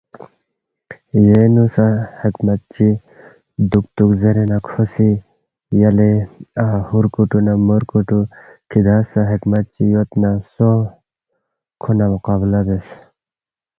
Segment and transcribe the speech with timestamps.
[1.25, 1.85] یینگ نُو سہ
[2.21, 2.87] حکمت چی
[3.71, 5.09] دُوکتُوک زیرے نہ کھو سی،
[5.79, 6.11] یلے
[6.87, 8.19] ہُورکُوٹُو نہ مُورکُوٹُو
[8.69, 10.83] کِھدانگ سہ حکمت چی یود نہ سونگ
[11.81, 12.87] کھو نہ مقابلہ بیوس